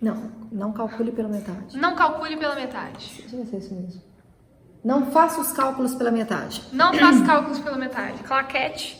Não, 0.00 0.30
não 0.50 0.72
calcule 0.72 1.12
pela 1.12 1.28
metade. 1.28 1.76
Não 1.76 1.94
calcule 1.94 2.36
pela 2.36 2.54
metade. 2.54 3.10
Deixa 3.18 3.36
eu 3.36 3.44
ver 3.44 3.56
é 3.56 3.58
isso 3.58 3.74
mesmo. 3.74 4.02
Não 4.82 5.10
faça 5.10 5.40
os 5.40 5.52
cálculos 5.52 5.94
pela 5.94 6.10
metade. 6.10 6.62
Não 6.72 6.94
faça 6.94 7.24
cálculos 7.24 7.58
pela 7.58 7.76
metade. 7.76 8.22
Claquete. 8.22 8.98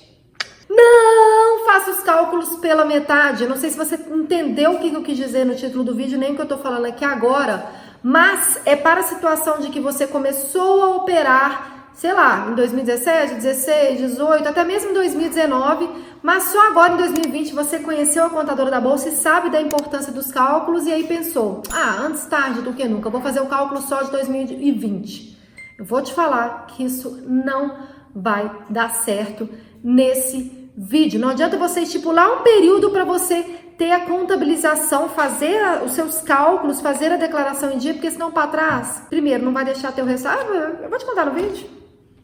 Não 0.69 1.65
faça 1.65 1.91
os 1.91 2.01
cálculos 2.01 2.57
pela 2.57 2.85
metade. 2.85 3.43
Eu 3.43 3.49
não 3.49 3.57
sei 3.57 3.71
se 3.71 3.79
você 3.79 3.97
entendeu 3.97 4.73
o 4.73 4.79
que 4.79 4.93
eu 4.93 5.03
quis 5.03 5.17
dizer 5.17 5.45
no 5.45 5.57
título 5.57 5.83
do 5.83 5.95
vídeo, 5.95 6.19
nem 6.19 6.33
o 6.33 6.37
que 6.37 6.42
eu 6.42 6.49
tô 6.49 6.58
falando 6.58 6.85
aqui 6.85 7.04
agora, 7.04 7.67
mas 8.03 8.60
é 8.64 8.76
para 8.76 9.01
a 9.01 9.04
situação 9.04 9.58
de 9.58 9.71
que 9.71 9.80
você 9.80 10.06
começou 10.06 10.82
a 10.82 10.96
operar, 10.96 11.79
sei 12.01 12.14
lá, 12.14 12.48
em 12.51 12.54
2017, 12.54 13.35
16, 13.35 13.98
18, 13.98 14.49
até 14.49 14.64
mesmo 14.64 14.90
em 14.90 14.94
2019, 14.94 15.87
mas 16.23 16.45
só 16.45 16.69
agora 16.69 16.95
em 16.95 16.96
2020 16.96 17.52
você 17.52 17.78
conheceu 17.78 18.24
a 18.24 18.30
contadora 18.30 18.70
da 18.70 18.80
bolsa 18.80 19.10
e 19.10 19.12
sabe 19.12 19.50
da 19.50 19.60
importância 19.60 20.10
dos 20.10 20.32
cálculos 20.32 20.86
e 20.86 20.92
aí 20.95 21.05
pensou: 21.05 21.62
"Ah, 21.70 21.98
antes 22.00 22.24
tarde 22.24 22.62
do 22.62 22.72
que 22.72 22.88
nunca, 22.88 23.08
eu 23.08 23.12
vou 23.12 23.20
fazer 23.20 23.41
o 23.41 23.46
cálculo 23.48 23.82
só 23.82 24.02
de 24.02 24.10
2020". 24.12 25.38
Eu 25.78 25.84
vou 25.84 26.00
te 26.00 26.14
falar 26.14 26.68
que 26.68 26.82
isso 26.82 27.22
não 27.27 27.77
vai 28.16 28.50
dar 28.70 28.94
certo 28.94 29.46
nesse 29.84 30.70
vídeo. 30.74 31.20
Não 31.20 31.28
adianta 31.28 31.58
você 31.58 31.80
estipular 31.80 32.32
um 32.32 32.42
período 32.42 32.88
para 32.88 33.05
você 33.05 33.42
ter 33.77 33.92
a 33.92 34.06
contabilização, 34.06 35.10
fazer 35.10 35.82
os 35.84 35.92
seus 35.92 36.22
cálculos, 36.22 36.80
fazer 36.80 37.12
a 37.12 37.16
declaração 37.19 37.70
em 37.70 37.77
dia, 37.77 37.92
porque 37.92 38.10
senão 38.10 38.32
para 38.32 38.46
trás, 38.46 39.02
primeiro, 39.10 39.44
não 39.44 39.52
vai 39.52 39.66
deixar 39.66 39.92
teu 39.92 40.06
resultado. 40.06 40.50
Ah, 40.50 40.84
eu 40.84 40.88
vou 40.88 40.98
te 40.98 41.05
contar 41.05 41.27
no 41.27 41.32
vídeo. 41.32 41.80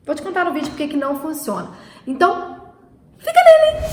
Vou 0.06 0.15
te 0.15 0.23
contar 0.23 0.45
no 0.45 0.52
vídeo 0.52 0.69
porque 0.69 0.87
que 0.87 0.96
não 0.96 1.20
funciona. 1.20 1.73
Então, 2.06 2.62
fica 3.19 3.41
nele! 3.45 3.87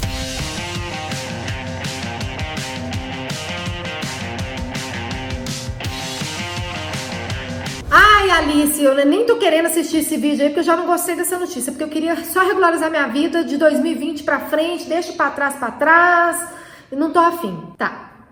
Ai, 7.90 8.30
Alice, 8.30 8.84
eu 8.84 8.94
nem 9.08 9.26
tô 9.26 9.38
querendo 9.38 9.66
assistir 9.66 9.98
esse 9.98 10.16
vídeo 10.18 10.44
aí 10.44 10.50
porque 10.50 10.60
eu 10.60 10.64
já 10.64 10.78
não 10.78 10.86
gostei 10.86 11.16
dessa 11.16 11.40
notícia, 11.40 11.72
porque 11.72 11.84
eu 11.84 11.90
queria 11.90 12.16
só 12.26 12.42
regularizar 12.42 12.92
minha 12.92 13.08
vida 13.08 13.44
de 13.44 13.58
2020 13.58 14.22
para 14.22 14.40
frente, 14.42 14.88
deixo 14.88 15.14
para 15.14 15.32
trás 15.32 15.56
para 15.56 15.72
trás, 15.72 16.48
e 16.92 16.96
não 16.96 17.12
tô 17.12 17.18
afim. 17.18 17.74
Tá. 17.76 18.28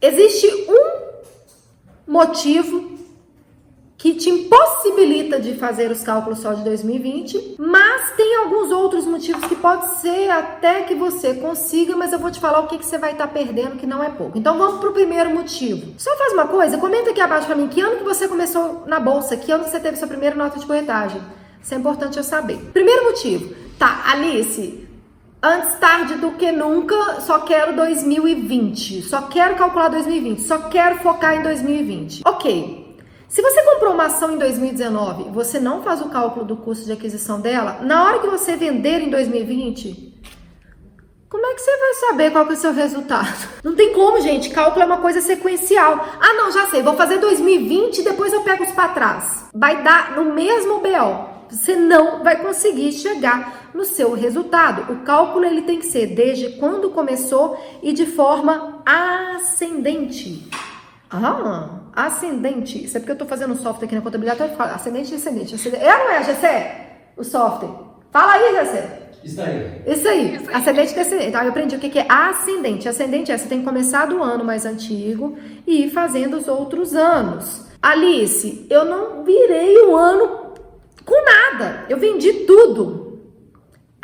Existe 0.00 0.46
um 0.68 2.12
motivo 2.12 2.93
que 4.04 4.12
te 4.12 4.28
impossibilita 4.28 5.40
de 5.40 5.54
fazer 5.54 5.90
os 5.90 6.02
cálculos 6.02 6.40
só 6.40 6.52
de 6.52 6.62
2020, 6.62 7.54
mas 7.58 8.12
tem 8.14 8.36
alguns 8.36 8.70
outros 8.70 9.06
motivos 9.06 9.42
que 9.46 9.56
pode 9.56 9.98
ser 9.98 10.28
até 10.28 10.82
que 10.82 10.94
você 10.94 11.32
consiga, 11.32 11.96
mas 11.96 12.12
eu 12.12 12.18
vou 12.18 12.30
te 12.30 12.38
falar 12.38 12.60
o 12.60 12.66
que, 12.66 12.76
que 12.76 12.84
você 12.84 12.98
vai 12.98 13.12
estar 13.12 13.26
tá 13.26 13.32
perdendo, 13.32 13.78
que 13.78 13.86
não 13.86 14.04
é 14.04 14.10
pouco. 14.10 14.36
Então 14.36 14.58
vamos 14.58 14.78
pro 14.78 14.92
primeiro 14.92 15.30
motivo. 15.30 15.94
Só 15.96 16.14
faz 16.18 16.34
uma 16.34 16.46
coisa, 16.46 16.76
comenta 16.76 17.12
aqui 17.12 17.20
abaixo 17.22 17.46
para 17.46 17.56
mim 17.56 17.66
que 17.66 17.80
ano 17.80 17.96
que 17.96 18.04
você 18.04 18.28
começou 18.28 18.84
na 18.86 19.00
bolsa, 19.00 19.38
que 19.38 19.50
ano 19.50 19.64
que 19.64 19.70
você 19.70 19.80
teve 19.80 19.96
sua 19.96 20.06
primeira 20.06 20.36
nota 20.36 20.58
de 20.58 20.66
corretagem. 20.66 21.22
Isso 21.62 21.72
é 21.72 21.78
importante 21.78 22.18
eu 22.18 22.24
saber. 22.24 22.58
Primeiro 22.74 23.04
motivo. 23.04 23.54
Tá, 23.78 24.02
Alice, 24.12 24.86
antes 25.42 25.78
tarde 25.78 26.16
do 26.16 26.32
que 26.32 26.52
nunca, 26.52 27.22
só 27.22 27.38
quero 27.38 27.74
2020. 27.74 29.00
Só 29.00 29.22
quero 29.22 29.56
calcular 29.56 29.88
2020. 29.88 30.42
Só 30.42 30.58
quero 30.58 30.96
focar 30.96 31.36
em 31.36 31.42
2020. 31.42 32.20
Ok. 32.26 32.83
Se 33.34 33.42
você 33.42 33.64
comprou 33.64 33.94
uma 33.94 34.04
ação 34.04 34.30
em 34.30 34.38
2019 34.38 35.24
e 35.24 35.32
você 35.32 35.58
não 35.58 35.82
faz 35.82 36.00
o 36.00 36.08
cálculo 36.08 36.46
do 36.46 36.56
custo 36.56 36.84
de 36.84 36.92
aquisição 36.92 37.40
dela, 37.40 37.80
na 37.82 38.04
hora 38.04 38.20
que 38.20 38.28
você 38.28 38.54
vender 38.54 39.00
em 39.00 39.10
2020, 39.10 40.22
como 41.28 41.44
é 41.44 41.54
que 41.54 41.60
você 41.60 41.76
vai 41.76 41.94
saber 41.94 42.30
qual 42.30 42.46
que 42.46 42.52
é 42.52 42.54
o 42.54 42.60
seu 42.60 42.72
resultado? 42.72 43.34
Não 43.64 43.74
tem 43.74 43.92
como, 43.92 44.20
gente. 44.20 44.50
Cálculo 44.50 44.84
é 44.84 44.86
uma 44.86 44.98
coisa 44.98 45.20
sequencial. 45.20 45.94
Ah, 46.20 46.34
não, 46.34 46.52
já 46.52 46.68
sei. 46.68 46.80
Vou 46.80 46.94
fazer 46.94 47.18
2020 47.18 47.98
e 47.98 48.04
depois 48.04 48.32
eu 48.32 48.42
pego 48.42 48.62
os 48.62 48.70
para 48.70 48.90
trás. 48.90 49.46
Vai 49.52 49.82
dar 49.82 50.14
no 50.14 50.32
mesmo 50.32 50.78
BO. 50.78 51.48
Você 51.50 51.74
não 51.74 52.22
vai 52.22 52.40
conseguir 52.40 52.92
chegar 52.92 53.70
no 53.74 53.84
seu 53.84 54.14
resultado. 54.14 54.92
O 54.92 55.00
cálculo 55.00 55.44
ele 55.44 55.62
tem 55.62 55.80
que 55.80 55.86
ser 55.86 56.06
desde 56.06 56.50
quando 56.50 56.90
começou 56.90 57.58
e 57.82 57.92
de 57.92 58.06
forma 58.06 58.80
ascendente. 58.86 60.48
Ah, 61.10 61.83
ascendente. 61.94 62.84
Isso 62.84 62.96
é 62.96 63.00
porque 63.00 63.12
eu 63.12 63.14
estou 63.14 63.28
fazendo 63.28 63.54
software 63.56 63.86
aqui 63.86 63.94
na 63.94 64.00
contabilidade. 64.00 64.42
Então 64.42 64.66
ascendente 64.66 65.08
e 65.08 65.16
descendente. 65.16 65.54
ascendente. 65.54 65.84
É 65.84 65.96
ou 65.96 66.04
não 66.04 66.10
é, 66.10 66.24
Gessé? 66.24 66.86
O 67.16 67.24
software. 67.24 67.70
Fala 68.10 68.32
aí, 68.32 68.54
Gessé. 68.56 69.00
Isso 69.24 69.40
aí. 69.40 69.82
Isso 69.86 70.08
aí. 70.08 70.36
Isso 70.36 70.50
aí. 70.50 70.56
Ascendente 70.56 70.92
e 70.92 70.94
descendente. 70.94 71.28
Então, 71.28 71.42
eu 71.42 71.48
aprendi 71.48 71.76
o 71.76 71.78
que 71.78 71.98
é 71.98 72.06
ascendente. 72.08 72.88
Ascendente 72.88 73.32
é 73.32 73.38
você 73.38 73.48
tem 73.48 73.60
que 73.60 73.64
começar 73.64 74.06
do 74.06 74.22
ano 74.22 74.44
mais 74.44 74.66
antigo 74.66 75.36
e 75.66 75.84
ir 75.84 75.90
fazendo 75.90 76.36
os 76.36 76.46
outros 76.46 76.94
anos. 76.94 77.64
Alice, 77.80 78.66
eu 78.70 78.84
não 78.84 79.24
virei 79.24 79.78
o 79.82 79.96
ano 79.96 80.52
com 81.04 81.24
nada. 81.24 81.84
Eu 81.88 81.98
vendi 81.98 82.32
tudo. 82.46 83.03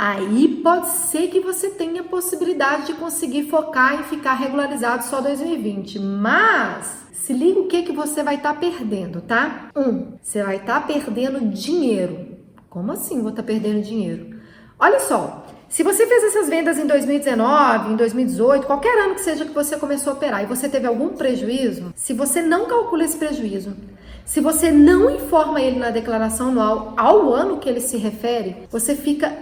Aí 0.03 0.49
pode 0.63 0.89
ser 0.89 1.29
que 1.29 1.41
você 1.41 1.69
tenha 1.69 2.03
possibilidade 2.03 2.87
de 2.87 2.95
conseguir 2.95 3.51
focar 3.51 4.01
e 4.01 4.05
ficar 4.05 4.33
regularizado 4.33 5.05
só 5.05 5.21
2020. 5.21 5.99
Mas 5.99 7.05
se 7.13 7.35
liga 7.35 7.61
o 7.61 7.67
que, 7.67 7.83
que 7.83 7.93
você 7.93 8.23
vai 8.23 8.37
estar 8.37 8.55
tá 8.55 8.59
perdendo, 8.59 9.21
tá? 9.21 9.69
Um, 9.77 10.15
você 10.23 10.43
vai 10.43 10.57
estar 10.57 10.81
tá 10.81 10.87
perdendo 10.87 11.51
dinheiro. 11.51 12.29
Como 12.71 12.91
assim 12.91 13.21
vou 13.21 13.29
estar 13.29 13.43
tá 13.43 13.47
perdendo 13.47 13.83
dinheiro? 13.83 14.41
Olha 14.79 15.01
só, 15.01 15.45
se 15.69 15.83
você 15.83 16.07
fez 16.07 16.25
essas 16.25 16.49
vendas 16.49 16.79
em 16.79 16.87
2019, 16.87 17.93
em 17.93 17.97
2018, 17.97 18.67
qualquer 18.67 19.05
ano 19.05 19.17
que 19.17 19.21
seja 19.21 19.45
que 19.45 19.53
você 19.53 19.77
começou 19.77 20.15
a 20.15 20.17
operar 20.17 20.43
e 20.43 20.47
você 20.47 20.67
teve 20.67 20.87
algum 20.87 21.11
prejuízo, 21.11 21.93
se 21.95 22.15
você 22.15 22.41
não 22.41 22.65
calcula 22.65 23.05
esse 23.05 23.19
prejuízo, 23.19 23.77
se 24.25 24.41
você 24.41 24.73
não 24.73 25.11
informa 25.11 25.61
ele 25.61 25.79
na 25.79 25.91
declaração 25.91 26.49
anual 26.49 26.95
ao 26.97 27.35
ano 27.35 27.59
que 27.59 27.69
ele 27.69 27.81
se 27.81 27.99
refere, 27.99 28.57
você 28.71 28.95
fica 28.95 29.37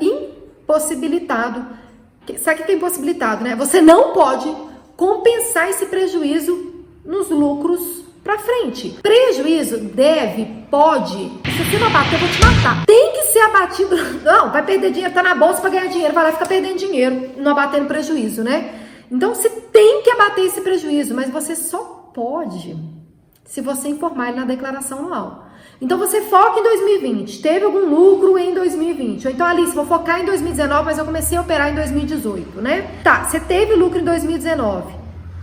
impossibilitado. 0.69 1.67
Sabe 2.39 2.61
o 2.61 2.65
que 2.67 2.73
é 2.73 2.75
impossibilitado, 2.75 3.43
né? 3.43 3.57
Você 3.57 3.81
não 3.81 4.13
pode 4.13 4.55
compensar 4.97 5.71
esse 5.71 5.87
prejuízo 5.87 6.85
nos 7.03 7.31
lucros 7.31 8.05
para 8.23 8.39
frente. 8.39 8.99
Prejuízo 9.03 9.79
deve, 9.79 10.45
pode. 10.71 11.17
Se 11.17 11.65
você 11.65 11.79
não 11.79 11.87
abater, 11.87 12.15
eu 12.15 12.19
vou 12.19 12.29
te 12.29 12.41
matar. 12.41 12.85
Tem 12.85 13.13
que 13.13 13.23
ser 13.33 13.39
abatido. 13.39 13.97
Não, 14.23 14.53
vai 14.53 14.63
perder 14.63 14.91
dinheiro, 14.91 15.15
tá 15.15 15.23
na 15.23 15.35
bolsa 15.35 15.63
para 15.63 15.71
ganhar 15.71 15.87
dinheiro, 15.87 16.13
vai 16.13 16.25
lá 16.25 16.33
ficar 16.33 16.47
perdendo 16.47 16.77
dinheiro, 16.77 17.31
não 17.39 17.53
abatendo 17.53 17.87
prejuízo, 17.87 18.43
né? 18.43 18.75
Então 19.11 19.35
você 19.35 19.49
tem 19.49 20.03
que 20.03 20.11
abater 20.11 20.45
esse 20.45 20.61
prejuízo, 20.61 21.15
mas 21.15 21.31
você 21.31 21.57
só 21.57 22.11
pode 22.13 22.77
se 23.45 23.63
você 23.63 23.89
informar 23.89 24.29
ele 24.29 24.41
na 24.41 24.45
declaração 24.45 24.99
anual. 24.99 25.48
Então 25.81 25.97
você 25.97 26.23
foca 26.23 26.59
em 26.59 26.63
2020. 26.63 27.41
Teve 27.41 27.65
algum 27.65 27.89
lucro 27.89 28.37
em 28.37 28.53
2020? 28.53 29.27
Ou 29.27 29.33
então, 29.33 29.47
Alice, 29.47 29.75
vou 29.75 29.87
focar 29.87 30.21
em 30.21 30.25
2019, 30.25 30.85
mas 30.85 30.99
eu 30.99 31.05
comecei 31.05 31.39
a 31.39 31.41
operar 31.41 31.71
em 31.71 31.75
2018, 31.75 32.61
né? 32.61 33.01
Tá, 33.05 33.25
você 33.25 33.39
teve 33.39 33.75
lucro 33.75 33.99
em 33.99 34.05
2019. 34.05 34.93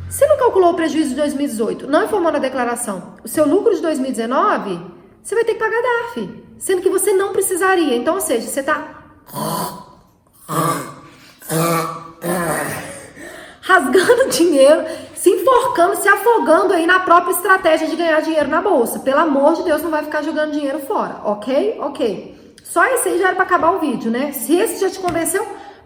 Você 0.09 0.25
não 0.28 0.38
calculou 0.38 0.72
o 0.72 0.75
prejuízo 0.75 1.09
de 1.09 1.16
2018, 1.16 1.88
não 1.88 2.06
informou 2.06 2.31
na 2.31 2.40
declaração, 2.40 3.16
o 3.24 3.28
seu 3.28 3.46
lucro 3.47 3.74
de 3.75 3.81
2019, 3.81 4.80
você 5.22 5.34
vai 5.34 5.44
ter 5.44 5.53
que 5.53 5.59
pagar 5.59 5.81
DARF, 5.81 6.44
sendo 6.59 6.81
que 6.81 6.90
você 6.90 7.12
não 7.12 7.34
precisaria. 7.34 7.96
Então, 7.96 8.13
ou 8.13 8.22
seja, 8.22 8.47
você 8.47 8.59
está 8.59 9.03
rasgando 13.62 14.30
dinheiro, 14.31 14.86
enforcando, 15.45 15.95
se 15.97 16.07
afogando 16.07 16.73
aí 16.73 16.88
na 16.88 17.00
própria 17.00 17.31
estratégia 17.31 17.88
de 17.88 17.95
ganhar 17.95 18.22
dinheiro 18.22 18.50
na 18.50 18.61
bolsa. 18.61 19.00
Pelo 19.00 19.19
amor 19.19 19.53
de 19.53 19.63
Deus, 19.63 19.81
não 19.83 19.91
vai 19.91 20.03
ficar 20.03 20.23
jogando 20.23 20.53
dinheiro 20.53 20.79
fora, 20.79 21.22
ok? 21.23 21.78
Ok. 21.79 22.56
Só 22.63 22.83
esse 22.85 23.09
aí 23.09 23.19
já 23.19 23.28
era 23.28 23.35
para 23.35 23.45
acabar 23.45 23.72
o 23.72 23.79
vídeo, 23.79 24.09
né? 24.11 24.31
Se 24.31 24.56
esse 24.56 24.81
já 24.81 24.89
te 24.89 25.00
convenceu, 25.00 25.45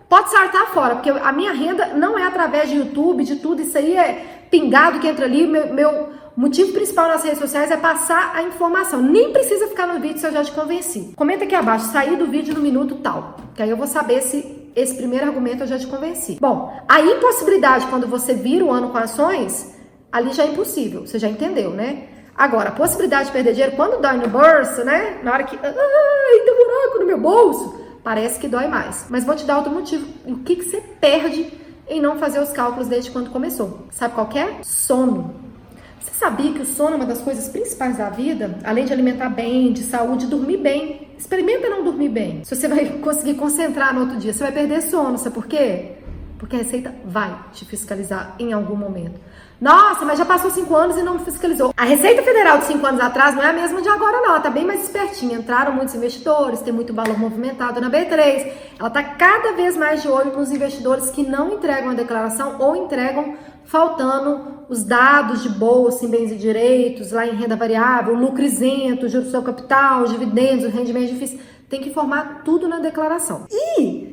Pode 0.10 0.32
saltar 0.32 0.74
fora, 0.74 0.96
porque 0.96 1.12
a 1.12 1.32
minha 1.32 1.54
renda 1.54 1.94
não 1.94 2.18
é 2.18 2.24
através 2.24 2.68
de 2.68 2.78
YouTube, 2.78 3.24
de 3.24 3.36
tudo, 3.36 3.62
isso 3.62 3.78
aí 3.78 3.96
é 3.96 4.48
pingado 4.50 5.00
que 5.00 5.08
entra 5.08 5.26
ali. 5.26 5.46
Meu, 5.46 5.72
meu 5.72 6.10
motivo 6.36 6.74
principal 6.74 7.08
nas 7.08 7.24
redes 7.24 7.38
sociais 7.38 7.70
é 7.70 7.78
passar 7.78 8.32
a 8.34 8.42
informação. 8.42 9.04
Nem 9.04 9.32
precisa 9.32 9.68
ficar 9.68 9.86
no 9.86 10.00
vídeo 10.00 10.18
se 10.18 10.26
eu 10.26 10.32
já 10.32 10.44
te 10.44 10.52
convenci. 10.52 11.14
Comenta 11.16 11.44
aqui 11.44 11.54
abaixo, 11.54 11.92
sair 11.92 12.18
do 12.18 12.26
vídeo 12.26 12.56
no 12.56 12.60
minuto 12.60 12.96
tal, 12.96 13.36
que 13.54 13.62
aí 13.62 13.70
eu 13.70 13.78
vou 13.78 13.86
saber 13.86 14.24
se 14.24 14.59
esse 14.82 14.96
primeiro 14.96 15.26
argumento 15.26 15.64
eu 15.64 15.68
já 15.68 15.78
te 15.78 15.88
convenci. 15.88 16.38
Bom, 16.40 16.74
a 16.88 17.02
impossibilidade 17.02 17.88
quando 17.88 18.08
você 18.08 18.34
vira 18.34 18.64
o 18.66 18.72
ano 18.72 18.90
com 18.90 18.98
ações, 18.98 19.76
ali 20.12 20.32
já 20.34 20.44
é 20.44 20.48
impossível, 20.48 21.06
você 21.06 21.20
já 21.20 21.28
entendeu, 21.28 21.72
né? 21.72 22.08
Agora, 22.36 22.70
a 22.70 22.72
possibilidade 22.72 23.26
de 23.26 23.32
perder 23.32 23.52
dinheiro 23.52 23.76
quando 23.76 24.02
dói 24.02 24.18
no 24.18 24.30
bolso, 24.30 24.84
né? 24.86 25.20
Na 25.24 25.34
hora 25.34 25.44
que. 25.44 25.58
Ai, 25.62 26.40
tem 26.46 26.54
um 26.54 26.58
buraco 26.58 27.00
no 27.00 27.06
meu 27.06 27.20
bolso 27.20 27.80
parece 28.04 28.40
que 28.40 28.48
dói 28.48 28.68
mais. 28.68 29.06
Mas 29.10 29.24
vou 29.24 29.36
te 29.36 29.46
dar 29.46 29.58
outro 29.58 29.72
motivo. 29.72 30.08
O 30.26 30.38
que, 30.40 30.56
que 30.56 30.64
você 30.64 30.82
perde 31.00 31.52
em 31.88 32.02
não 32.02 32.18
fazer 32.18 32.40
os 32.40 32.50
cálculos 32.50 32.88
desde 32.88 33.12
quando 33.12 33.30
começou? 33.30 33.88
Sabe 33.92 34.14
qual 34.14 34.30
é? 34.36 34.64
Sono. 34.64 35.36
Você 36.00 36.12
sabia 36.12 36.54
que 36.54 36.62
o 36.62 36.66
sono 36.66 36.94
é 36.94 36.96
uma 36.96 37.06
das 37.06 37.22
coisas 37.22 37.50
principais 37.50 37.98
da 37.98 38.10
vida? 38.10 38.58
Além 38.64 38.86
de 38.86 38.94
alimentar 38.94 39.30
bem, 39.30 39.74
de 39.74 39.84
saúde, 39.84 40.28
dormir 40.28 40.58
bem. 40.58 41.09
Experimenta 41.20 41.70
não 41.70 41.84
dormir 41.84 42.08
bem. 42.08 42.44
Se 42.46 42.56
você 42.56 42.68
vai 42.68 42.86
conseguir 43.04 43.34
concentrar 43.34 43.94
no 43.94 44.02
outro 44.02 44.18
dia, 44.18 44.32
você 44.32 44.42
vai 44.42 44.54
perder 44.54 44.82
sono. 44.82 45.18
Sabe 45.18 45.36
por 45.36 45.46
quê? 45.46 45.98
Porque 46.38 46.56
a 46.56 46.60
Receita 46.60 46.96
vai 47.04 47.38
te 47.52 47.66
fiscalizar 47.66 48.36
em 48.40 48.54
algum 48.54 48.76
momento. 48.76 49.20
Nossa, 49.60 50.06
mas 50.06 50.18
já 50.18 50.24
passou 50.24 50.50
cinco 50.50 50.74
anos 50.74 50.98
e 50.98 51.04
não 51.04 51.20
fiscalizou. 51.20 51.74
A 51.76 51.84
Receita 51.84 52.24
Federal 52.24 52.60
de 52.60 52.68
cinco 52.68 52.86
anos 52.86 53.02
atrás 53.02 53.36
não 53.36 53.44
é 53.44 53.50
a 53.50 53.54
mesma 53.54 53.82
de 53.82 53.90
agora, 53.90 54.22
não. 54.22 54.30
Ela 54.30 54.40
tá 54.40 54.50
bem 54.50 54.66
mais 54.66 54.84
espertinha. 54.84 55.38
Entraram 55.38 55.74
muitos 55.74 55.94
investidores, 55.94 56.62
tem 56.62 56.72
muito 56.72 56.94
valor 56.94 57.20
movimentado 57.20 57.82
na 57.82 57.90
B3. 57.90 58.54
Ela 58.80 58.90
tá 58.90 59.04
cada 59.04 59.52
vez 59.52 59.76
mais 59.76 60.02
de 60.02 60.08
olho 60.08 60.32
nos 60.32 60.50
investidores 60.50 61.10
que 61.10 61.24
não 61.24 61.52
entregam 61.56 61.90
a 61.90 61.94
declaração 61.94 62.56
ou 62.60 62.78
entregam 62.78 63.36
faltando 63.66 64.66
os 64.70 64.84
dados 64.84 65.44
de 65.44 65.50
bolsa 65.50 66.06
em 66.06 66.10
bens 66.10 66.32
e 66.32 66.36
direitos, 66.36 67.12
lá 67.12 67.26
em 67.28 67.36
renda 67.36 67.56
variável, 67.56 68.14
lucro 68.14 68.42
isento, 68.42 69.08
juros 69.08 69.28
do 69.28 69.32
seu 69.32 69.42
capital, 69.42 70.06
dividendos, 70.06 70.72
rendimento 70.72 71.14
difícil. 71.14 71.40
Tem 71.68 71.82
que 71.82 71.90
informar 71.90 72.44
tudo 72.44 72.68
na 72.68 72.80
declaração. 72.80 73.46
E 73.50 74.09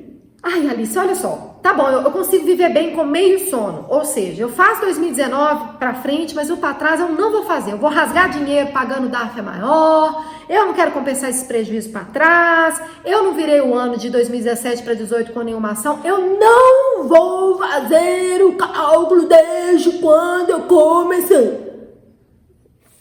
Ai, 0.48 0.69
Alice, 0.69 0.96
olha 0.96 1.16
só. 1.16 1.58
Tá 1.60 1.75
bom, 1.75 1.88
eu, 1.90 2.08
consigo 2.12 2.46
viver 2.46 2.69
bem 2.69 2.94
com 2.94 3.02
meio 3.02 3.50
sono. 3.50 3.84
Ou 3.88 4.04
seja, 4.04 4.44
eu 4.44 4.48
faço 4.48 4.82
2019 4.82 5.76
para 5.76 5.94
frente, 5.94 6.37
mas 6.37 6.48
o 6.50 6.56
para 6.56 6.72
trás 6.72 7.00
eu 7.00 7.08
não 7.08 7.32
vou 7.32 7.44
fazer. 7.44 7.72
Eu 7.72 7.78
vou 7.78 7.90
rasgar 7.90 8.31
dinheiro 8.31 8.70
pagando 8.70 9.08
DARF 9.08 9.43
maior. 9.43 10.25
Eu 10.48 10.66
não 10.66 10.72
quero 10.72 10.93
compensar 10.93 11.31
esses 11.31 11.43
prejuízos 11.43 11.90
para 11.90 12.04
trás. 12.04 12.81
Eu 13.04 13.25
não 13.25 13.34
virei 13.34 13.60
o 13.60 13.75
ano 13.75 13.96
de 13.96 14.08
2017 14.08 14.84
para 14.84 14.94
2018 14.94 15.32
com 15.32 15.40
nenhuma 15.40 15.72
ação. 15.72 15.98
Eu 16.04 16.38
não 16.38 17.08
vou 17.08 17.58
fazer 17.58 18.44
o 18.44 18.52
cálculo 18.52 19.26
desde 19.26 19.99
quando 19.99 20.50
eu 20.50 20.60
comecei. 20.60 21.66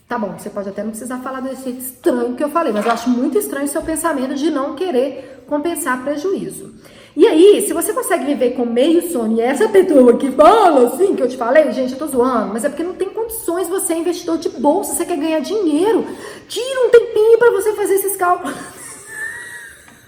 Tá 0.07 0.17
bom, 0.17 0.33
você 0.35 0.49
pode 0.49 0.69
até 0.69 0.81
não 0.81 0.89
precisar 0.89 1.19
falar 1.19 1.41
desse 1.41 1.69
estranho 1.69 2.35
que 2.35 2.43
eu 2.43 2.49
falei, 2.49 2.73
mas 2.73 2.85
eu 2.85 2.91
acho 2.91 3.09
muito 3.09 3.37
estranho 3.37 3.65
o 3.65 3.69
seu 3.69 3.83
pensamento 3.83 4.33
de 4.33 4.49
não 4.49 4.73
querer 4.73 5.43
compensar 5.47 6.03
prejuízo. 6.03 6.73
E 7.15 7.25
aí, 7.25 7.65
se 7.65 7.73
você 7.73 7.93
consegue 7.93 8.25
viver 8.25 8.51
com 8.51 8.65
meio 8.65 9.09
sono, 9.09 9.37
e 9.37 9.41
essa 9.41 9.69
pessoa 9.69 10.17
que 10.17 10.29
fala 10.31 10.87
assim, 10.87 11.15
que 11.15 11.23
eu 11.23 11.29
te 11.29 11.37
falei, 11.37 11.71
gente, 11.71 11.93
eu 11.93 11.97
tô 11.97 12.07
zoando, 12.07 12.51
mas 12.51 12.65
é 12.65 12.69
porque 12.69 12.83
não 12.83 12.93
tem 12.93 13.09
condições, 13.09 13.69
você 13.69 13.93
é 13.93 13.99
investidor 13.99 14.37
de 14.37 14.49
bolsa, 14.49 14.93
você 14.93 15.05
quer 15.05 15.17
ganhar 15.17 15.39
dinheiro, 15.39 16.05
tira 16.49 16.85
um 16.85 16.89
tempinho 16.89 17.37
para 17.37 17.51
você 17.51 17.71
fazer 17.73 17.95
esses 17.95 18.17
cálculos. 18.17 18.55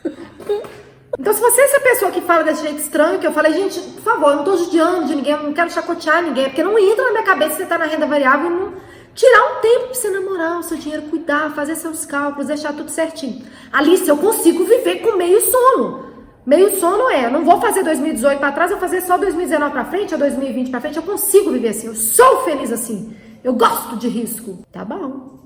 Então, 1.20 1.34
se 1.34 1.40
você 1.40 1.62
é 1.62 1.64
essa 1.64 1.80
pessoa 1.80 2.12
que 2.12 2.22
fala 2.22 2.44
desse 2.44 2.62
jeito 2.62 2.80
estranho, 2.80 3.18
que 3.18 3.26
eu 3.26 3.32
falei, 3.32 3.52
gente, 3.52 3.80
por 3.80 4.04
favor, 4.04 4.30
eu 4.30 4.36
não 4.36 4.44
tô 4.44 4.56
judiando 4.56 5.08
de 5.08 5.16
ninguém, 5.16 5.34
eu 5.34 5.44
não 5.44 5.54
quero 5.54 5.72
chacotear 5.72 6.22
ninguém, 6.22 6.46
porque 6.46 6.62
não 6.62 6.78
entra 6.78 7.06
na 7.06 7.12
minha 7.12 7.24
cabeça 7.24 7.56
você 7.56 7.66
tá 7.66 7.76
na 7.76 7.86
renda 7.86 8.06
variável 8.06 8.52
e 8.52 8.54
não 8.54 8.74
tirar 9.16 9.58
um 9.58 9.62
tempo 9.62 9.86
pra 9.86 9.94
você 9.96 10.10
namorar 10.12 10.60
o 10.60 10.64
seu 10.64 10.78
dinheiro, 10.78 11.08
cuidar, 11.10 11.56
fazer 11.56 11.76
seus 11.76 12.06
cálculos, 12.06 12.48
deixar 12.48 12.74
tudo 12.74 12.92
certinho. 12.92 13.44
Alice, 13.72 14.08
eu 14.08 14.18
consigo 14.18 14.64
viver 14.64 14.98
com 15.00 15.18
meio 15.18 15.42
sono. 15.42 16.07
Meio 16.48 16.80
sono 16.80 17.10
é, 17.10 17.30
não 17.30 17.44
vou 17.44 17.60
fazer 17.60 17.84
2018 17.84 18.40
para 18.40 18.54
trás, 18.54 18.72
vou 18.72 18.80
fazer 18.80 19.02
só 19.02 19.18
2019 19.18 19.70
para 19.70 19.84
frente 19.84 20.14
ou 20.14 20.20
2020 20.20 20.70
para 20.70 20.80
frente, 20.80 20.96
eu 20.96 21.04
consigo 21.04 21.52
viver 21.52 21.68
assim, 21.68 21.88
eu 21.88 21.96
sou 21.96 22.46
feliz 22.46 22.72
assim. 22.72 23.14
Eu 23.44 23.54
gosto 23.54 23.98
de 23.98 24.08
risco. 24.08 24.60
Tá 24.72 24.86
bom. 24.86 25.40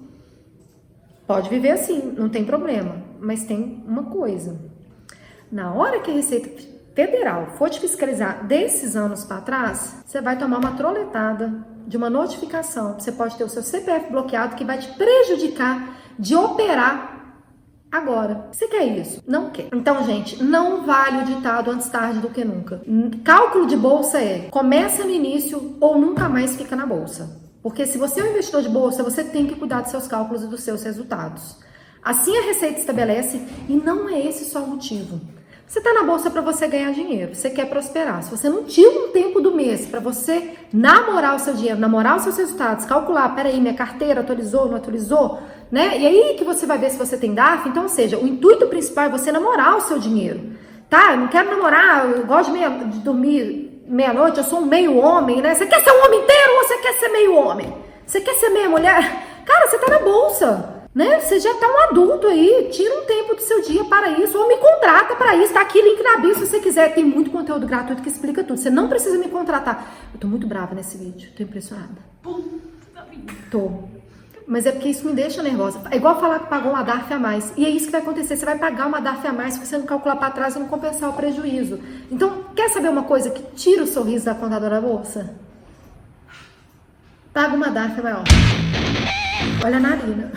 Pode 1.25 1.49
viver 1.49 1.71
assim, 1.71 2.13
não 2.15 2.29
tem 2.29 2.45
problema, 2.45 3.01
mas 3.19 3.43
tem 3.43 3.83
uma 3.87 4.03
coisa. 4.03 4.59
Na 5.51 5.73
hora 5.73 6.01
que 6.01 6.11
a 6.11 6.13
Receita 6.13 6.49
Federal 6.93 7.47
for 7.57 7.67
te 7.67 7.79
fiscalizar 7.79 8.45
desses 8.45 8.95
anos 8.95 9.23
para 9.23 9.41
trás, 9.41 10.03
você 10.05 10.21
vai 10.21 10.37
tomar 10.37 10.59
uma 10.59 10.73
troletada 10.73 11.65
de 11.87 11.97
uma 11.97 12.11
notificação. 12.11 12.99
Você 12.99 13.11
pode 13.11 13.35
ter 13.37 13.43
o 13.43 13.49
seu 13.49 13.63
CPF 13.63 14.11
bloqueado 14.11 14.55
que 14.55 14.63
vai 14.63 14.77
te 14.77 14.89
prejudicar 14.89 15.97
de 16.19 16.35
operar 16.35 17.20
agora. 17.91 18.47
Você 18.51 18.67
quer 18.67 18.85
isso? 18.97 19.21
Não 19.27 19.49
quer. 19.49 19.67
Então, 19.73 20.03
gente, 20.05 20.41
não 20.41 20.83
vale 20.83 21.23
o 21.23 21.25
ditado 21.25 21.69
antes 21.69 21.89
tarde 21.89 22.19
do 22.19 22.29
que 22.29 22.45
nunca. 22.45 22.81
Cálculo 23.23 23.67
de 23.67 23.75
bolsa 23.75 24.19
é 24.19 24.47
começa 24.49 25.03
no 25.03 25.11
início 25.11 25.75
ou 25.79 25.97
nunca 25.97 26.29
mais 26.29 26.55
fica 26.55 26.75
na 26.75 26.85
bolsa. 26.85 27.41
Porque 27.61 27.85
se 27.85 27.97
você 27.97 28.21
é 28.21 28.23
um 28.23 28.31
investidor 28.31 28.61
de 28.61 28.69
bolsa, 28.69 29.03
você 29.03 29.23
tem 29.23 29.45
que 29.45 29.55
cuidar 29.55 29.81
dos 29.81 29.91
seus 29.91 30.07
cálculos 30.07 30.43
e 30.43 30.47
dos 30.47 30.61
seus 30.61 30.81
resultados. 30.83 31.57
Assim 32.03 32.35
a 32.35 32.41
Receita 32.41 32.79
estabelece 32.79 33.39
e 33.69 33.73
não 33.73 34.09
é 34.09 34.19
esse 34.25 34.45
só 34.45 34.63
o 34.63 34.67
motivo. 34.67 35.21
Você 35.67 35.79
está 35.79 35.93
na 35.93 36.03
bolsa 36.03 36.29
para 36.29 36.41
você 36.41 36.67
ganhar 36.67 36.91
dinheiro, 36.91 37.33
você 37.33 37.49
quer 37.49 37.69
prosperar. 37.69 38.21
Se 38.23 38.29
você 38.29 38.49
não 38.49 38.65
tira 38.65 38.89
um 38.89 39.11
tempo 39.11 39.39
do 39.39 39.55
mês 39.55 39.85
para 39.85 40.01
você 40.01 40.55
namorar 40.73 41.35
o 41.35 41.39
seu 41.39 41.53
dinheiro, 41.53 41.79
namorar 41.79 42.17
os 42.17 42.23
seus 42.23 42.35
resultados, 42.35 42.83
calcular, 42.83 43.33
peraí, 43.33 43.57
minha 43.61 43.73
carteira 43.73 44.19
atualizou, 44.19 44.67
não 44.67 44.75
atualizou, 44.75 45.39
né? 45.71 45.97
E 45.97 46.05
aí 46.05 46.35
que 46.37 46.43
você 46.43 46.65
vai 46.65 46.77
ver 46.77 46.89
se 46.89 46.97
você 46.97 47.17
tem 47.17 47.33
DAF. 47.33 47.69
Então, 47.69 47.83
ou 47.83 47.89
seja, 47.89 48.17
o 48.17 48.27
intuito 48.27 48.67
principal 48.67 49.05
é 49.05 49.09
você 49.09 49.31
namorar 49.31 49.77
o 49.77 49.81
seu 49.81 49.97
dinheiro, 49.97 50.41
tá? 50.89 51.13
Eu 51.13 51.17
não 51.17 51.27
quero 51.27 51.49
namorar, 51.49 52.09
eu 52.09 52.25
gosto 52.25 52.47
de, 52.47 52.57
meia, 52.57 52.69
de 52.69 52.99
dormir 52.99 53.83
meia-noite, 53.87 54.37
eu 54.37 54.43
sou 54.43 54.59
um 54.59 54.65
meio 54.65 54.97
homem, 54.97 55.41
né? 55.41 55.55
Você 55.55 55.65
quer 55.65 55.81
ser 55.81 55.91
um 55.91 56.05
homem 56.05 56.19
inteiro 56.21 56.53
ou 56.53 56.63
você 56.63 56.77
quer 56.77 56.93
ser 56.93 57.09
meio 57.09 57.35
homem? 57.35 57.73
Você 58.05 58.21
quer 58.21 58.35
ser 58.35 58.49
meia 58.49 58.69
mulher? 58.69 59.23
Cara, 59.45 59.67
você 59.67 59.77
tá 59.77 59.89
na 59.89 59.99
bolsa 59.99 60.81
né? 60.93 61.19
Você 61.19 61.39
já 61.39 61.53
tá 61.55 61.67
um 61.67 61.89
adulto 61.89 62.27
aí, 62.27 62.69
tira 62.71 62.99
um 62.99 63.05
tempo 63.05 63.35
do 63.35 63.41
seu 63.41 63.61
dia 63.61 63.83
para 63.85 64.09
isso, 64.19 64.37
ou 64.37 64.47
me 64.47 64.57
contrata 64.57 65.15
para 65.15 65.35
isso, 65.35 65.53
tá 65.53 65.61
aqui 65.61 65.81
link 65.81 66.01
na 66.03 66.17
bio 66.17 66.33
se 66.35 66.45
você 66.45 66.59
quiser, 66.59 66.93
tem 66.93 67.03
muito 67.03 67.31
conteúdo 67.31 67.65
gratuito 67.65 68.01
que 68.01 68.09
explica 68.09 68.43
tudo. 68.43 68.59
Você 68.59 68.69
não 68.69 68.89
precisa 68.89 69.17
me 69.17 69.29
contratar. 69.29 70.09
Eu 70.13 70.19
tô 70.19 70.27
muito 70.27 70.45
brava 70.45 70.75
nesse 70.75 70.97
vídeo, 70.97 71.31
tô 71.35 71.43
impressionada. 71.43 72.11
Tô. 73.49 74.00
Mas 74.51 74.65
é 74.65 74.71
porque 74.73 74.89
isso 74.89 75.07
me 75.07 75.13
deixa 75.13 75.41
nervosa. 75.41 75.79
É 75.89 75.95
igual 75.95 76.19
falar 76.19 76.39
que 76.39 76.47
pagou 76.47 76.73
uma 76.73 76.83
DARF 76.83 77.13
a 77.13 77.17
mais. 77.17 77.53
E 77.55 77.65
é 77.65 77.69
isso 77.69 77.85
que 77.85 77.93
vai 77.93 78.01
acontecer. 78.01 78.35
Você 78.35 78.43
vai 78.43 78.57
pagar 78.57 78.85
uma 78.85 78.99
DARF 78.99 79.25
a 79.25 79.31
mais 79.31 79.53
se 79.53 79.65
você 79.65 79.77
não 79.77 79.85
calcular 79.85 80.17
para 80.17 80.29
trás 80.29 80.57
e 80.57 80.59
não 80.59 80.67
compensar 80.67 81.09
o 81.09 81.13
prejuízo. 81.13 81.79
Então, 82.11 82.43
quer 82.53 82.69
saber 82.69 82.89
uma 82.89 83.03
coisa 83.03 83.29
que 83.29 83.41
tira 83.55 83.81
o 83.81 83.87
sorriso 83.87 84.25
da 84.25 84.35
contadora 84.35 84.81
bolsa? 84.81 85.33
Paga 87.33 87.55
uma 87.55 87.69
DARF 87.69 88.01
maior. 88.01 88.23
Olha 89.63 89.77
a 89.77 89.79
narina. 89.79 90.33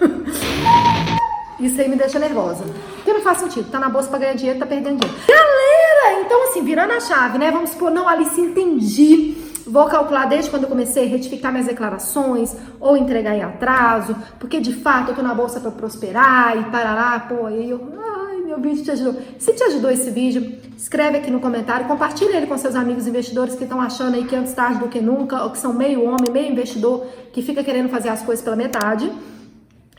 Isso 1.60 1.78
aí 1.82 1.86
me 1.90 1.96
deixa 1.96 2.18
nervosa. 2.18 2.64
Porque 2.94 3.12
não 3.12 3.20
faz 3.20 3.40
sentido. 3.40 3.70
Tá 3.70 3.78
na 3.78 3.90
bolsa 3.90 4.08
pra 4.08 4.20
ganhar 4.20 4.36
dinheiro, 4.36 4.58
tá 4.58 4.64
perdendo 4.64 5.00
dinheiro. 5.00 5.22
Galera, 5.28 6.22
então 6.22 6.48
assim, 6.48 6.64
virando 6.64 6.94
a 6.94 7.00
chave, 7.00 7.36
né? 7.36 7.50
Vamos 7.50 7.68
supor, 7.68 7.90
não, 7.90 8.08
Alice, 8.08 8.40
entendi. 8.40 9.49
Vou 9.70 9.86
calcular 9.86 10.26
desde 10.26 10.50
quando 10.50 10.64
eu 10.64 10.68
comecei 10.68 11.06
retificar 11.06 11.52
minhas 11.52 11.68
declarações 11.68 12.56
ou 12.80 12.96
entregar 12.96 13.36
em 13.36 13.42
atraso, 13.42 14.16
porque 14.40 14.58
de 14.58 14.72
fato 14.72 15.10
eu 15.10 15.14
tô 15.14 15.22
na 15.22 15.32
bolsa 15.32 15.60
para 15.60 15.70
prosperar 15.70 16.58
e 16.58 16.64
parará, 16.72 17.20
pô, 17.20 17.46
aí 17.46 17.70
eu, 17.70 17.80
ai, 17.96 18.38
meu 18.38 18.58
vídeo 18.58 18.82
te 18.82 18.90
ajudou. 18.90 19.22
Se 19.38 19.52
te 19.52 19.62
ajudou 19.62 19.88
esse 19.92 20.10
vídeo, 20.10 20.58
escreve 20.76 21.18
aqui 21.18 21.30
no 21.30 21.38
comentário, 21.38 21.86
compartilha 21.86 22.36
ele 22.36 22.48
com 22.48 22.58
seus 22.58 22.74
amigos 22.74 23.06
investidores 23.06 23.54
que 23.54 23.62
estão 23.62 23.80
achando 23.80 24.16
aí 24.16 24.24
que 24.24 24.34
antes 24.34 24.52
tarde 24.52 24.80
do 24.80 24.88
que 24.88 25.00
nunca, 25.00 25.44
ou 25.44 25.50
que 25.50 25.58
são 25.58 25.72
meio 25.72 26.02
homem, 26.02 26.32
meio 26.32 26.50
investidor, 26.50 27.06
que 27.32 27.40
fica 27.40 27.62
querendo 27.62 27.88
fazer 27.88 28.08
as 28.08 28.22
coisas 28.22 28.42
pela 28.42 28.56
metade. 28.56 29.08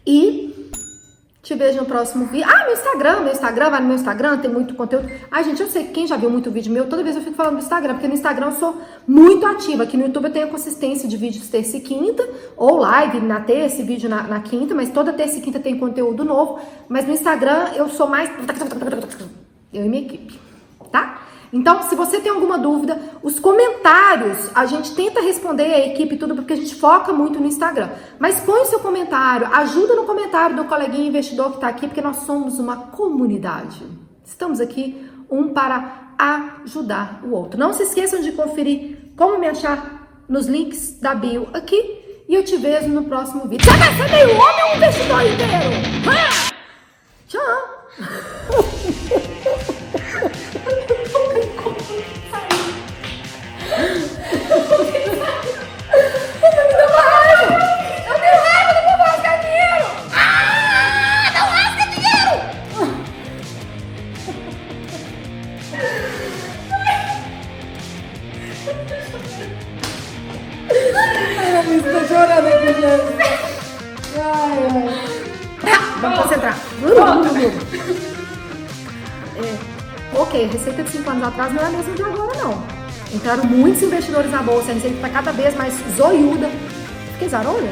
E 0.05 0.50
te 1.51 1.55
vejo 1.55 1.79
no 1.79 1.85
próximo 1.85 2.25
vídeo. 2.25 2.47
Ah, 2.49 2.63
meu 2.63 2.73
Instagram, 2.73 3.19
meu 3.19 3.33
Instagram, 3.33 3.69
vai 3.69 3.81
no 3.81 3.87
meu 3.87 3.95
Instagram, 3.95 4.37
tem 4.37 4.49
muito 4.49 4.73
conteúdo. 4.73 5.11
Ai, 5.29 5.43
gente, 5.43 5.61
eu 5.61 5.67
sei 5.67 5.83
que 5.83 5.91
quem 5.91 6.07
já 6.07 6.15
viu 6.15 6.29
muito 6.29 6.49
vídeo 6.49 6.71
meu, 6.71 6.87
toda 6.87 7.03
vez 7.03 7.15
eu 7.17 7.21
fico 7.21 7.35
falando 7.35 7.55
do 7.57 7.61
Instagram, 7.61 7.95
porque 7.95 8.07
no 8.07 8.13
Instagram 8.13 8.47
eu 8.47 8.51
sou 8.53 8.81
muito 9.05 9.45
ativa. 9.45 9.83
Aqui 9.83 9.97
no 9.97 10.05
YouTube 10.05 10.25
eu 10.25 10.31
tenho 10.31 10.47
consistência 10.47 11.09
de 11.09 11.17
vídeos 11.17 11.49
terça 11.49 11.75
e 11.75 11.81
quinta, 11.81 12.27
ou 12.55 12.77
live 12.77 13.19
na 13.19 13.41
terça 13.41 13.81
e 13.81 13.83
vídeo 13.83 14.09
na, 14.09 14.23
na 14.23 14.39
quinta, 14.39 14.73
mas 14.73 14.91
toda 14.91 15.11
terça 15.11 15.39
e 15.39 15.41
quinta 15.41 15.59
tem 15.59 15.77
conteúdo 15.77 16.23
novo. 16.23 16.59
Mas 16.87 17.05
no 17.05 17.11
Instagram 17.11 17.71
eu 17.75 17.89
sou 17.89 18.07
mais. 18.07 18.29
Eu 19.73 19.85
e 19.85 19.89
minha 19.89 20.03
equipe, 20.03 20.39
tá? 20.89 21.20
Então, 21.53 21.83
se 21.83 21.95
você 21.95 22.21
tem 22.21 22.31
alguma 22.31 22.57
dúvida, 22.57 22.97
os 23.21 23.39
comentários, 23.39 24.49
a 24.55 24.65
gente 24.65 24.95
tenta 24.95 25.21
responder 25.21 25.65
a 25.65 25.85
equipe 25.87 26.15
tudo 26.15 26.35
porque 26.35 26.53
a 26.53 26.55
gente 26.55 26.75
foca 26.75 27.11
muito 27.11 27.39
no 27.39 27.45
Instagram. 27.45 27.89
Mas 28.17 28.39
põe 28.39 28.61
o 28.61 28.65
seu 28.65 28.79
comentário, 28.79 29.47
ajuda 29.53 29.95
no 29.95 30.05
comentário 30.05 30.55
do 30.55 30.65
coleguinha 30.65 31.09
investidor 31.09 31.49
que 31.49 31.55
está 31.55 31.67
aqui, 31.67 31.87
porque 31.87 32.01
nós 32.01 32.17
somos 32.17 32.57
uma 32.57 32.77
comunidade. 32.77 33.85
Estamos 34.23 34.61
aqui 34.61 35.09
um 35.29 35.49
para 35.49 36.13
ajudar 36.63 37.21
o 37.23 37.31
outro. 37.31 37.59
Não 37.59 37.73
se 37.73 37.83
esqueçam 37.83 38.21
de 38.21 38.31
conferir 38.31 39.11
como 39.17 39.37
me 39.37 39.47
achar 39.47 40.23
nos 40.29 40.47
links 40.47 40.99
da 40.99 41.13
bio 41.13 41.47
aqui. 41.53 41.99
E 42.29 42.33
eu 42.33 42.45
te 42.45 42.55
vejo 42.55 42.87
no 42.87 43.03
próximo 43.03 43.45
vídeo. 43.45 43.65
Você 43.69 43.77
vai 43.77 44.09
meio 44.09 44.37
homem 44.37 44.63
ou 44.69 44.77
investidor 44.77 45.21
inteiro? 45.21 46.20
Tô 71.81 72.07
chorando 72.07 72.47
aqui, 72.47 72.67
gente. 72.67 73.41
Ai, 74.17 74.57
ai. 74.63 75.11
Vamos 76.01 76.19
concentrar. 76.19 76.57
É, 79.37 80.17
ok, 80.17 80.47
receita 80.47 80.83
de 80.83 80.89
5 80.89 81.09
anos 81.09 81.23
atrás 81.27 81.53
não 81.53 81.61
é 81.61 81.65
a 81.65 81.69
mesma 81.69 81.93
de 81.93 82.03
agora, 82.03 82.37
não. 82.37 82.63
Entraram 83.13 83.43
muitos 83.45 83.83
investidores 83.83 84.31
na 84.31 84.41
bolsa, 84.41 84.71
a 84.71 84.73
receita 84.73 84.95
está 84.95 85.09
cada 85.09 85.31
vez 85.31 85.55
mais 85.55 85.73
zoiuda. 85.95 86.49
Fiquei 87.13 87.29
zarolha? 87.29 87.71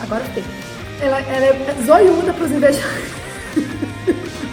Agora 0.00 0.22
fiquei. 0.24 0.44
Ela, 1.00 1.20
ela 1.20 1.46
é 1.46 1.76
zoiuda 1.84 2.32
para 2.32 2.44
os 2.44 2.50
investidores. 2.52 3.12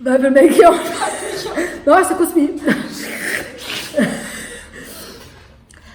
Vai 0.00 0.18
pro 0.18 0.30
eu. 0.60 0.72
Nossa, 1.84 2.14
cuspi. 2.14 2.54